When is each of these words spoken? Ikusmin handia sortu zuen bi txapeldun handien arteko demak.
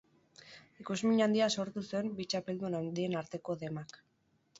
Ikusmin 0.83 1.19
handia 1.25 1.49
sortu 1.63 1.83
zuen 1.89 2.09
bi 2.21 2.25
txapeldun 2.31 2.79
handien 2.79 3.19
arteko 3.21 3.57
demak. 3.65 3.95